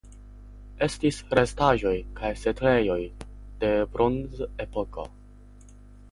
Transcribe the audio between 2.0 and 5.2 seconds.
kaj setlejoj de Bronzepoko.